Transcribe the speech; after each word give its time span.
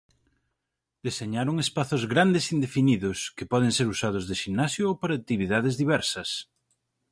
Deseñaron 1.07 1.55
espazos 1.65 2.03
grandes 2.13 2.45
indefinidos 2.55 3.17
que 3.37 3.49
poden 3.51 3.71
ser 3.77 3.87
usados 3.95 4.23
de 4.29 4.35
ximnasio 4.41 4.83
ou 4.89 4.95
para 5.01 5.17
actividades 5.21 5.75
diversas. 5.81 6.29